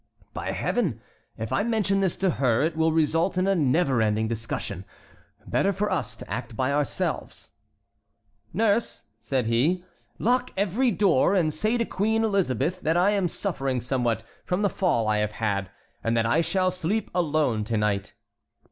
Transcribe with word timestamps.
"By 0.33 0.51
Heaven! 0.51 0.99
If 1.37 1.53
I 1.53 1.61
mention 1.61 1.99
this 1.99 2.17
to 2.17 2.31
her 2.31 2.63
it 2.63 2.75
will 2.75 2.91
result 2.91 3.37
in 3.37 3.45
a 3.45 3.53
never 3.53 4.01
ending 4.01 4.27
discussion. 4.27 4.83
Better 5.45 5.71
for 5.71 5.91
us 5.91 6.15
to 6.15 6.27
act 6.27 6.55
by 6.55 6.71
ourselves. 6.73 7.51
"Nurse," 8.51 9.03
said 9.19 9.45
he, 9.45 9.83
"lock 10.17 10.49
every 10.57 10.89
door, 10.89 11.35
and 11.35 11.53
say 11.53 11.77
to 11.77 11.85
Queen 11.85 12.23
Elizabeth 12.23 12.81
that 12.81 12.97
I 12.97 13.11
am 13.11 13.27
suffering 13.27 13.79
somewhat 13.79 14.23
from 14.43 14.63
the 14.63 14.69
fall 14.71 15.07
I 15.07 15.19
have 15.19 15.33
had, 15.33 15.69
and 16.03 16.17
that 16.17 16.25
I 16.25 16.41
shall 16.41 16.71
sleep 16.71 17.11
alone 17.13 17.63
to 17.65 17.77
night." 17.77 18.15